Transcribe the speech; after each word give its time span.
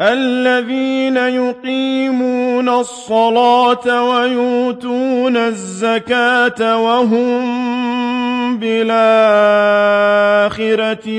الذين 0.00 1.16
يقيمون 1.16 2.68
الصلاة 2.68 4.10
ويؤتون 4.10 5.36
الزكاة 5.36 6.84
وهم 6.84 8.58
بالآخرة 8.58 8.92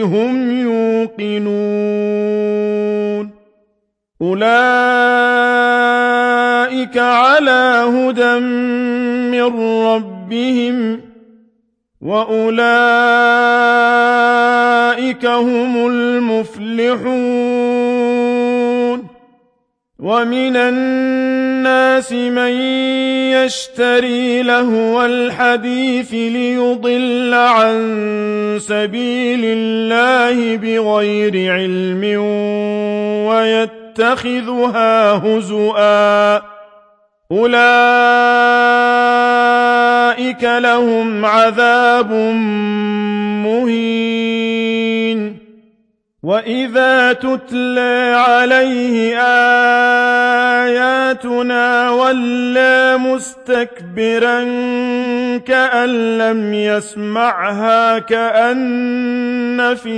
هم 0.04 0.60
يوقنون. 0.60 1.48
أولئك 4.22 4.48
على 6.98 7.84
هدى 7.94 8.40
من 9.32 9.60
ربهم 9.86 11.02
وأولئك 12.02 12.58
هم 15.26 15.88
المفلحون. 15.88 17.87
ومن 20.08 20.56
الناس 20.56 22.12
من 22.12 22.52
يشتري 23.36 24.42
لهو 24.42 25.06
الحديث 25.06 26.14
ليضل 26.14 27.34
عن 27.34 27.78
سبيل 28.62 29.42
الله 29.44 30.56
بغير 30.58 31.54
علم 31.54 32.04
ويتخذها 33.28 35.14
هزؤا 35.14 36.42
أولئك 37.32 37.64
لهم 40.44 41.26
عذاب 41.26 42.12
مهين 43.44 44.67
وإذا 46.28 47.14
تتلى 47.14 48.14
عليه 48.28 49.20
آياتنا 50.68 51.90
ولى 51.92 52.98
مستكبرا 52.98 54.44
كأن 55.38 56.18
لم 56.18 56.54
يسمعها 56.54 58.00
كأن 58.00 59.76
في 59.76 59.98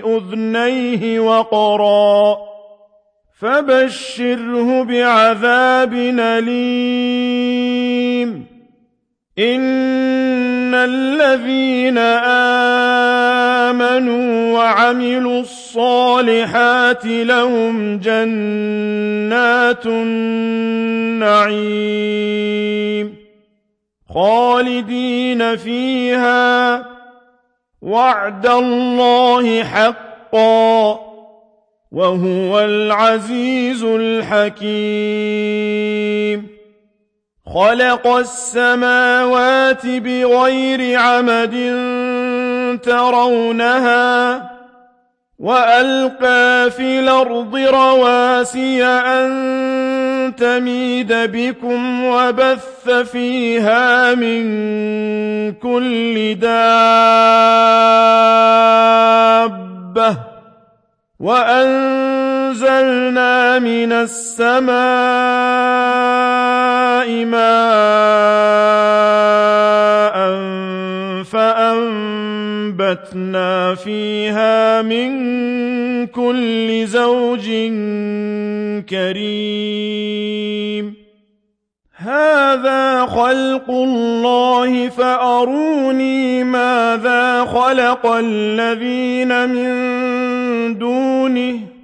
أذنيه 0.00 1.20
وقرا 1.20 2.36
فبشره 3.40 4.84
بعذاب 4.84 5.92
أليم 6.18 7.68
إن 9.38 10.74
الذين 10.74 11.98
آمنوا 13.68 14.58
وعملوا 14.58 15.40
الصالحات 15.40 17.06
لهم 17.06 17.98
جنات 17.98 19.86
النعيم 19.86 21.28
خالدين 24.14 25.56
فيها 25.56 26.86
وعد 27.82 28.46
الله 28.46 29.64
حقا 29.64 30.98
وهو 31.92 32.60
العزيز 32.60 33.84
الحكيم 33.84 35.38
خلق 37.54 38.06
السماوات 38.06 39.86
بغير 39.86 40.98
عمد 40.98 41.54
ترونها 42.82 44.50
وألقى 45.38 46.70
في 46.70 47.00
الأرض 47.00 47.56
رواسي 47.56 48.84
أن 48.84 50.34
تميد 50.36 51.12
بكم 51.12 52.04
وبث 52.04 52.90
فيها 52.90 54.14
من 54.14 54.42
كل 55.52 56.34
دابة 56.34 56.98
وأنزلنا 62.62 63.58
من 63.58 63.92
السماء 63.92 64.78
ماء 67.24 67.38
فأنبتنا 71.78 73.74
فيها 73.74 74.82
من 74.82 75.10
كل 76.06 76.86
زوج 76.86 77.46
كريم. 78.90 80.94
هذا 81.96 83.06
خلق 83.06 83.70
الله 83.70 84.88
فأروني 84.88 86.44
ماذا 86.44 87.44
خلق 87.44 88.06
الذين 88.06 89.48
من 89.48 89.68
دونه. 90.78 91.77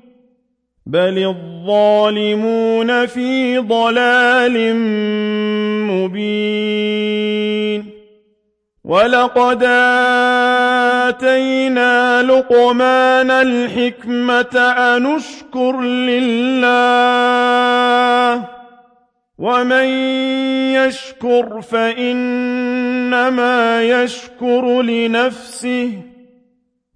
بل 0.86 1.18
الظالمون 1.18 3.06
في 3.06 3.58
ضلال 3.58 4.76
مبين 5.90 7.24
ولقد 8.84 9.62
آتينا 11.08 12.22
لقمان 12.22 13.30
الحكمة 13.30 14.58
أنشكر 14.78 15.80
لله 15.80 17.24
ومن 19.38 19.84
يشكر 20.74 21.60
فإنما 21.60 23.02
يشكر 23.82 24.82
لنفسه 24.82 26.13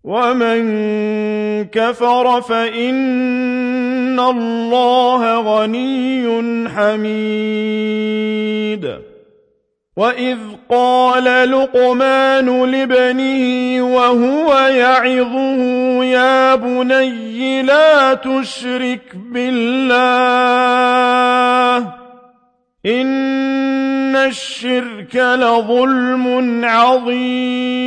ومن 0.04 0.60
كفر 1.64 2.40
فإن 2.40 4.20
الله 4.20 5.40
غني 5.40 6.68
حميد 6.68 8.28
وإذ 9.96 10.38
قال 10.70 11.50
لقمان 11.50 12.70
لابنه 12.70 13.82
وهو 13.94 14.54
يعظه 14.54 15.60
يا 16.04 16.54
بني 16.54 17.62
لا 17.62 18.14
تشرك 18.14 19.16
بالله 19.32 19.98
إن 22.86 24.16
الشرك 24.16 25.16
لظلم 25.16 26.64
عظيم 26.64 27.78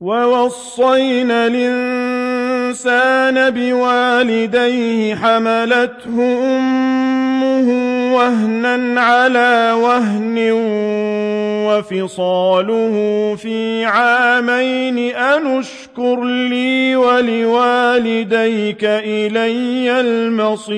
ووصينا 0.00 1.46
الإنسان 1.46 3.50
بوالديه 3.50 5.14
حملته 5.14 6.20
أمه 6.56 7.68
وهنا 8.14 9.00
على 9.00 9.72
وهن 9.80 10.36
وفصاله 11.66 12.94
في 13.36 13.84
عامين 13.84 14.98
أنشكر 15.16 16.24
لي 16.24 16.96
ولوالديك 16.96 18.84
إلي 18.84 20.00
المصير 20.00 20.76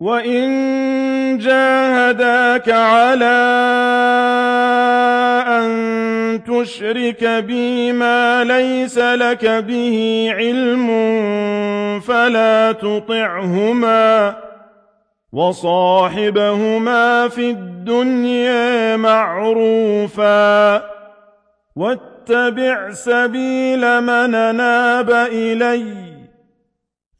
وإن 0.00 1.38
جاهداك 1.38 2.68
على 2.68 3.38
أن 5.48 5.68
تشرك 6.44 7.24
بي 7.24 7.92
ما 7.92 8.44
ليس 8.44 8.98
لك 8.98 9.46
به 9.46 10.28
علم 10.34 10.88
فلا 12.00 12.72
تطعهما 12.72 14.36
وصاحبهما 15.32 17.28
في 17.28 17.50
الدنيا 17.50 18.96
معروفا 18.96 20.82
واتبع 21.76 22.90
سبيل 22.90 24.00
من 24.00 24.30
ناب 24.30 25.10
إلي 25.10 26.17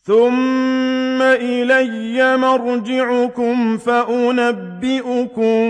ثم 0.08 1.22
إلي 1.22 2.37
مرجعكم 2.37 3.78
فأنبئكم 3.78 5.69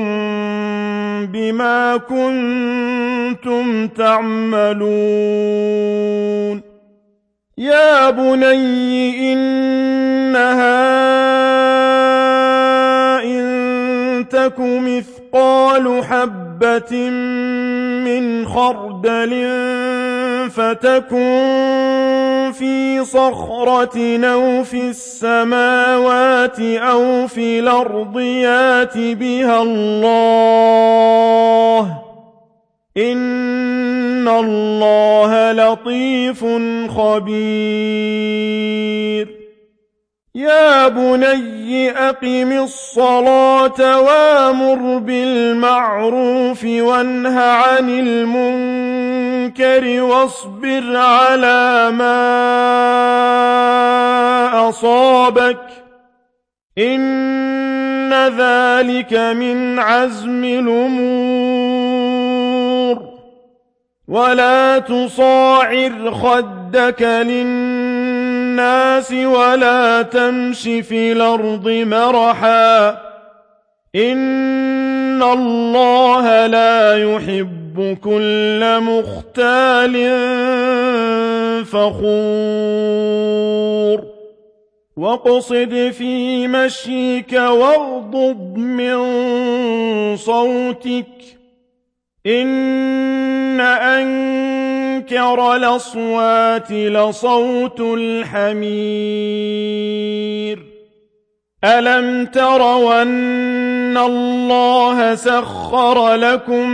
بما 1.32 1.96
كنتم 1.96 3.88
تعملون 3.88 4.79
يا 7.58 8.11
بني 8.11 9.32
إنها 9.32 10.79
إن 13.25 14.29
تك 14.31 14.61
مثقال 14.61 16.05
حبة 16.05 17.11
من 18.05 18.46
خردل 18.46 19.49
فتكن 20.50 21.97
في 22.52 23.04
صخرة 23.04 24.18
أو 24.24 24.64
في 24.64 24.88
السماوات 24.88 26.60
أو 26.60 27.26
في 27.26 27.58
الأرض 27.58 28.20
يات 28.20 28.98
بها 28.98 29.62
الله. 29.62 30.78
إن 32.96 34.28
الله 34.28 35.52
لطيف 35.52 36.44
خبير. 36.96 38.48
يا 40.34 40.88
بني 40.88 41.90
أقم 41.90 42.52
الصلاة 42.62 44.00
وأمر 44.00 44.98
بالمعروف 44.98 46.64
وانه 46.64 47.40
عن 47.40 47.90
المنكر 47.90 48.77
واصبر 49.60 50.96
على 50.96 51.90
ما 51.90 52.28
أصابك 54.69 55.60
إن 56.78 58.12
ذلك 58.12 59.14
من 59.14 59.78
عزم 59.78 60.44
الأمور. 60.44 61.99
ولا 64.08 64.78
تصاعر 64.78 66.14
خدك 66.14 67.02
للناس 67.02 69.12
ولا 69.12 70.02
تمش 70.02 70.62
في 70.62 71.12
الأرض 71.12 71.69
مرحا. 71.69 72.88
إن 73.96 75.22
الله 75.22 76.46
لا 76.46 76.96
يحب 76.96 77.68
كل 77.80 78.80
مختال 78.80 79.94
فخور 81.64 82.98
واقصد 84.96 85.90
في 85.98 86.48
مشيك 86.48 87.32
واغضض 87.32 88.56
من 88.56 88.96
صوتك 90.16 91.06
إن 92.26 93.60
أنكر 93.60 95.56
الأصوات 95.56 96.72
لصوت 96.72 97.81
الحمير 97.81 99.58
ألم 101.64 102.26
تروا 102.26 103.02
أن 103.02 103.96
الله 103.96 105.14
سخر 105.14 106.14
لكم 106.14 106.70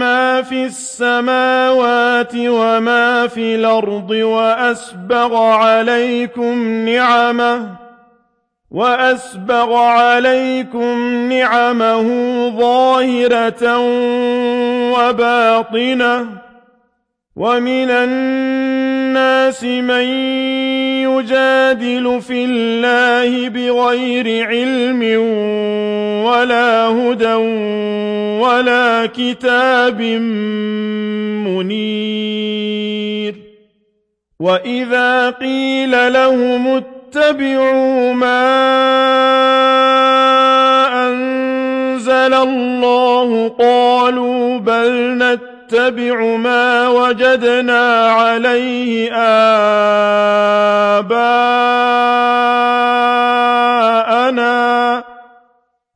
ما 0.00 0.42
في 0.42 0.66
السماوات 0.66 2.32
وما 2.36 3.26
في 3.26 3.54
الأرض 3.54 4.10
وأسبغ 4.10 5.36
عليكم 9.74 10.98
نعمه 11.32 12.02
ظاهرة 12.58 13.78
وباطنة 14.92 16.26
ومن 17.36 17.90
الناس 17.90 18.79
من 19.64 20.06
يجادل 21.08 22.20
في 22.20 22.44
الله 22.44 23.48
بغير 23.48 24.46
علم 24.46 25.02
ولا 26.24 26.86
هدى 26.86 27.34
ولا 28.40 29.06
كتاب 29.06 30.02
منير. 31.46 33.34
وإذا 34.40 35.30
قيل 35.30 36.12
لهم 36.12 36.68
اتبعوا 36.68 38.12
ما 38.12 38.60
أنزل 41.08 42.34
الله 42.34 43.48
قالوا 43.48 44.58
بل 44.58 45.18
نتبع 45.18 45.49
ما 45.74 46.88
وجدنا 46.88 48.10
عليه 48.10 49.12
آباءنا. 50.98 51.20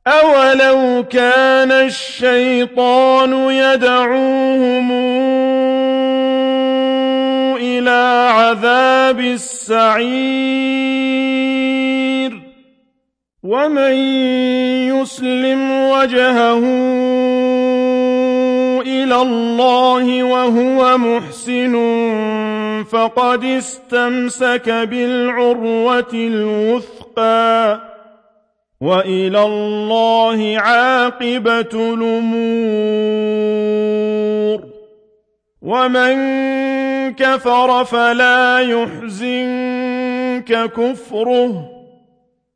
أولو 0.07 1.03
كان 1.09 1.71
الشيطان 1.71 3.33
يدعوهم 3.49 4.91
إلى 7.57 8.29
عذاب 8.31 9.19
السعير. 9.19 10.85
ومن 13.43 13.93
يسلم 14.89 15.71
وجهه 15.71 16.63
إلى 19.05 19.21
الله 19.21 20.23
وهو 20.23 20.97
محسن 20.97 21.75
فقد 22.89 23.43
استمسك 23.43 24.69
بالعروة 24.69 26.13
الوثقى 26.13 27.81
وإلى 28.81 29.43
الله 29.45 30.59
عاقبة 30.59 31.93
الأمور. 31.93 32.65
ومن 35.61 36.15
كفر 37.13 37.85
فلا 37.85 38.59
يحزنك 38.59 39.91
كفره. 40.71 41.74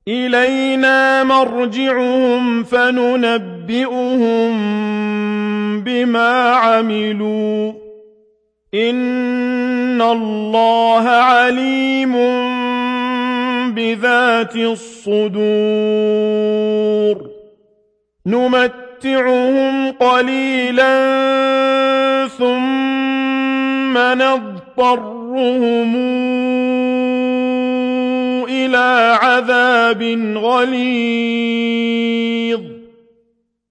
إلينا 0.10 1.24
مرجعهم 1.24 2.63
فننبئهم 2.63 4.51
بما 5.84 6.51
عملوا. 6.51 7.74
إن 8.74 10.01
الله 10.01 11.10
عليم 11.10 12.13
بذات 13.74 14.56
الصدور. 14.56 15.30
نمتعهم 18.25 19.92
قليلا 19.92 21.00
ثم 22.28 23.98
نضطرهم 23.98 25.96
إلى 28.69 29.17
عذاب 29.21 30.03
غليظ. 30.38 31.19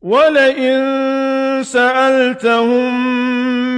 ولئن 0.03 0.79
سألتهم 1.63 3.19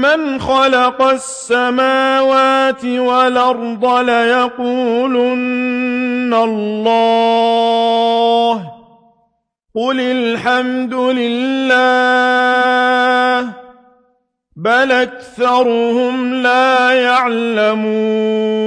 من 0.01 0.41
خلق 0.41 1.03
السماوات 1.03 2.85
والأرض 2.85 3.85
ليقولن 3.99 5.15
الله 6.35 7.11
قل 9.75 10.01
الحمد 10.01 10.95
لله 10.95 11.81
بل 14.57 14.93
أكثرهم 14.93 16.35
لا 16.35 16.91
يعلمون. 16.91 18.61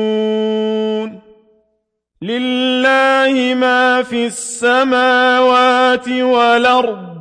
لله 2.23 3.53
ما 3.53 4.03
في 4.03 4.25
السماوات 4.25 6.09
والأرض. 6.09 7.13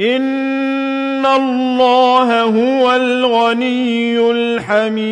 إن 0.00 1.26
الله 1.26 2.42
هو 2.42 2.96
الغني 2.96 4.30
الحميد. 4.30 5.04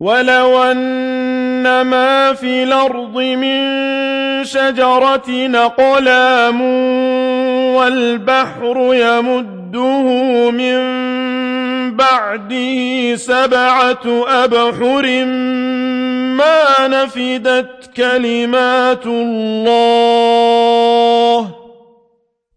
ولو 0.00 0.62
أن 0.62 1.80
ما 1.80 2.32
في 2.32 2.62
الأرض 2.64 3.16
من 3.16 3.64
شجرة 4.44 5.50
أقلام 5.54 6.60
والبحر 7.74 8.94
يمد 8.94 9.54
يمده 9.74 10.50
من 10.50 10.74
بعده 11.96 13.16
سبعة 13.16 14.24
أبحر 14.28 15.24
ما 16.34 16.88
نفدت 16.88 17.90
كلمات 17.96 19.06
الله. 19.06 20.34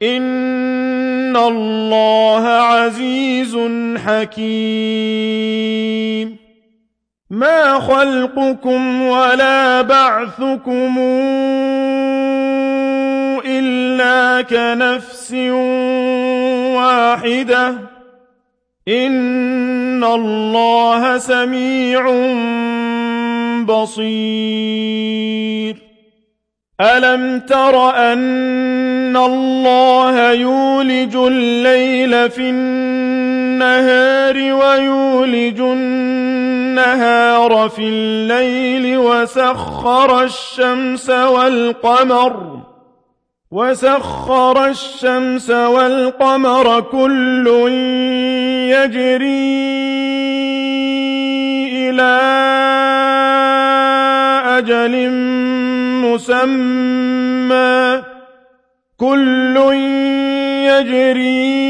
إن 0.01 1.37
الله 1.37 2.47
عزيز 2.47 3.57
حكيم. 4.05 5.57
ما 7.29 7.79
خلقكم 7.79 9.01
ولا 9.01 9.81
بعثكم 9.81 10.97
إلا 13.45 14.41
كنفس 14.41 15.33
واحدة. 16.75 17.96
إن 18.87 20.03
الله 20.03 21.17
سميع 21.17 22.01
بصير 23.65 25.77
ألم 26.81 27.39
تر 27.39 27.89
أن 27.89 29.17
الله 29.17 30.31
يولج 30.31 31.15
الليل 31.15 32.29
في 32.29 32.49
النهار 32.49 34.35
ويولج 34.35 35.59
النهار 35.59 37.69
في 37.69 37.81
الليل 37.81 38.97
وسخر 38.97 40.23
الشمس 40.23 41.09
والقمر 41.09 42.59
وسخر 43.51 44.65
الشمس 44.65 45.49
والقمر 45.49 46.81
كل 46.81 47.47
يجري 48.71 49.67
إلى 51.89 52.19
أجل 54.57 55.09
مسمى. 56.03 58.03
كل 58.97 59.57
يجري 60.67 61.67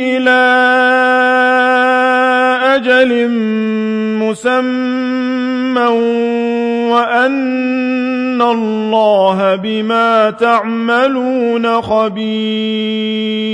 إلى 0.00 0.44
أجل 2.74 3.28
مسمى. 4.22 5.86
وأن 6.90 7.75
الله 8.50 9.56
بما 9.56 10.30
تعملون 10.30 11.82
خبير. 11.82 13.46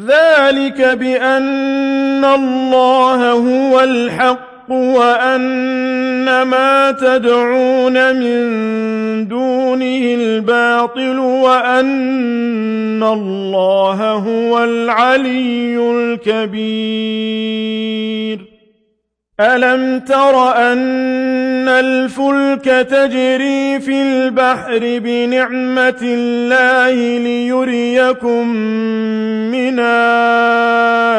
ذلك 0.00 0.98
بأن 0.98 2.24
الله 2.24 3.32
هو 3.32 3.80
الحق 3.80 4.70
وأن 4.70 6.42
ما 6.42 6.92
تدعون 6.92 8.16
من 8.16 9.28
دونه 9.28 10.14
الباطل 10.14 11.18
وأن 11.18 13.02
الله 13.02 14.12
هو 14.12 14.64
العلي 14.64 15.92
الكبير. 15.92 18.49
ألم 19.40 20.00
تر 20.00 20.52
أن 20.56 21.68
الفلك 21.68 22.64
تجري 22.64 23.80
في 23.80 24.02
البحر 24.02 24.80
بنعمة 24.82 26.00
الله 26.02 27.18
ليريكم 27.18 28.48
من 29.50 29.78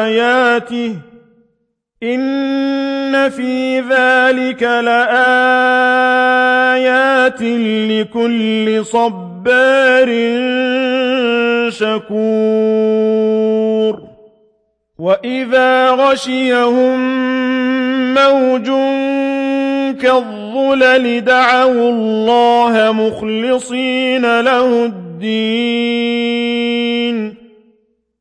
آياته؟ 0.00 0.96
إن 2.02 3.28
في 3.30 3.80
ذلك 3.80 4.62
لآيات 4.62 5.02
لكل 7.90 8.84
صبار 8.84 10.08
شكور. 11.70 12.92
وإذا 14.98 15.90
غشيهم 15.90 17.31
موج 18.32 18.66
كالظلل 20.02 21.24
دعوا 21.24 21.90
الله 21.90 22.92
مخلصين 22.92 24.40
له 24.40 24.84
الدين. 24.84 26.32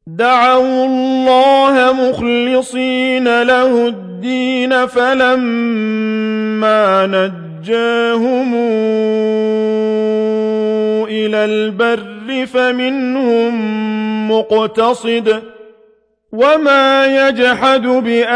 دعوا 0.08 0.86
الله 0.86 1.94
مخلصين 1.94 3.42
له 3.42 3.88
الدين 3.88 4.86
فلما 4.88 5.36
نجاهم 7.08 8.56
إلى 11.08 11.46
البر 11.46 12.46
فمنهم 12.46 13.52
مقتصد. 14.32 15.42
وما 16.32 17.06
يجحد 17.06 17.82
بآياتنا 17.82 18.32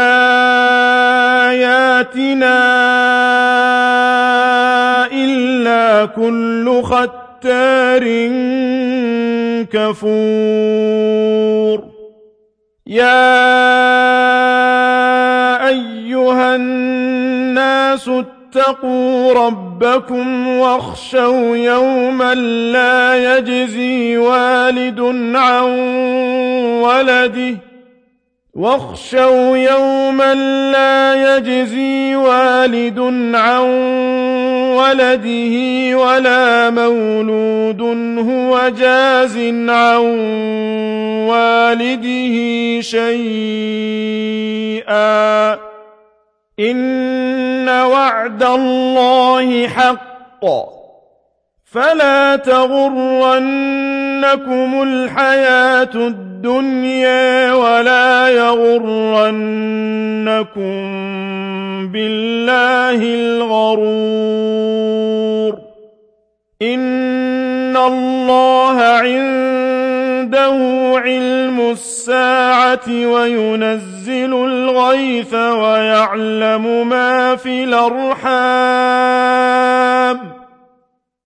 إلا 5.12 6.04
كل 6.06 6.82
ختار 6.84 8.04
كفور 9.72 11.84
يا 12.86 13.36
أيها 15.68 16.56
الناس 16.56 18.08
اتقوا 18.08 19.32
ربكم 19.32 20.48
واخشوا 20.48 21.56
يوما 21.56 22.34
لا 22.72 23.36
يجزي 23.38 24.16
والد 24.16 25.00
عن 25.36 25.64
ولده 26.82 27.56
واخشوا 28.56 29.56
يوما 29.56 30.34
لا 30.72 31.36
يجزي 31.36 32.16
والد 32.16 32.98
عن 33.34 33.62
ولده 34.76 35.54
ولا 35.98 36.70
مولود 36.70 37.80
هو 38.18 38.68
جاز 38.68 39.36
عن 39.68 40.02
والده 41.28 42.36
شيئا. 42.80 43.26
إن 46.60 47.68
وعد 47.68 48.42
الله 48.42 49.68
حق. 49.68 50.75
فلا 51.72 52.36
تغرنكم 52.36 53.32
الحياة 54.82 55.94
الدنيا 55.94 57.52
ولا 57.52 58.28
يغرنكم 58.28 59.26
بالله 61.92 63.14
الغرور. 63.14 64.06
إن 66.62 67.76
الله 67.76 68.82
عنده 68.82 70.56
علم 70.96 71.60
الساعة 71.70 72.88
وينزل 72.88 74.34
الغيث 74.34 75.34
ويعلم 75.34 76.88
ما 76.88 77.36
في 77.36 77.64
الأرحام. 77.64 79.16